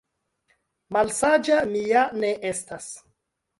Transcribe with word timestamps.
Malsaĝa 0.97 1.59
mi 1.75 1.85
ja 1.93 2.07
ne 2.25 2.35
estas! 2.55 2.91